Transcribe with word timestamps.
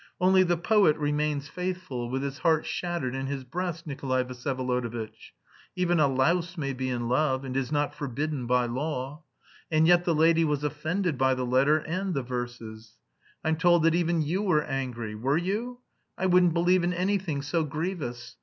Only 0.19 0.41
the 0.41 0.57
poet 0.57 0.97
remains 0.97 1.47
faithful, 1.47 2.09
with 2.09 2.23
his 2.23 2.39
heart 2.39 2.65
shattered 2.65 3.13
in 3.13 3.27
his 3.27 3.43
breast, 3.43 3.85
Nikolay 3.85 4.23
Vsyevolodovitch. 4.23 5.31
Even 5.75 5.99
a 5.99 6.07
louse 6.07 6.57
may 6.57 6.73
be 6.73 6.89
in 6.89 7.07
love, 7.07 7.45
and 7.45 7.55
is 7.55 7.71
not 7.71 7.93
forbidden 7.93 8.47
by 8.47 8.65
law. 8.65 9.21
And 9.69 9.85
yet 9.85 10.03
the 10.03 10.15
lady 10.15 10.43
was 10.43 10.63
offended 10.63 11.19
by 11.19 11.35
the 11.35 11.45
letter 11.45 11.77
and 11.77 12.15
the 12.15 12.23
verses. 12.23 12.95
I'm 13.43 13.57
told 13.57 13.83
that 13.83 13.93
even 13.93 14.23
you 14.23 14.41
were 14.41 14.63
angry. 14.63 15.13
Were 15.13 15.37
you? 15.37 15.81
I 16.17 16.25
wouldn't 16.25 16.55
believe 16.55 16.83
in 16.83 16.93
anything 16.95 17.43
so 17.43 17.63
grievous. 17.63 18.37